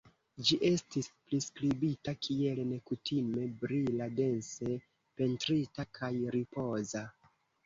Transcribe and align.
Ĝi 0.45 0.55
estis 0.67 1.09
priskribita 1.25 2.13
kiel 2.27 2.61
"nekutime 2.69 3.43
brila, 3.61 4.09
dense 4.21 4.75
pentrita, 5.21 5.87
kaj 6.01 6.11
ripoza". 6.39 7.05